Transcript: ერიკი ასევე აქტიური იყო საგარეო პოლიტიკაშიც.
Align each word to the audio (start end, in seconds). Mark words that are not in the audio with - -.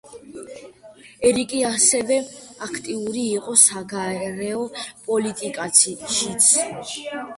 ერიკი 1.31 1.59
ასევე 1.71 2.17
აქტიური 2.67 3.27
იყო 3.35 3.55
საგარეო 3.65 4.65
პოლიტიკაშიც. 5.07 6.51